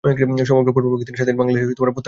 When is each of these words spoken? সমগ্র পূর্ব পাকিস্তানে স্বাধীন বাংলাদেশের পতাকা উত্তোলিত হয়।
সমগ্র 0.49 0.69
পূর্ব 0.75 0.87
পাকিস্তানে 0.91 1.17
স্বাধীন 1.19 1.37
বাংলাদেশের 1.39 1.65
পতাকা 1.67 1.73
উত্তোলিত 1.73 1.83
হয়। 1.95 1.99